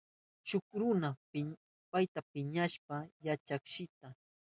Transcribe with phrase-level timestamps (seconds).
[0.47, 1.09] Shuk runa
[1.91, 4.13] payta piñachishpan yachakka shitan.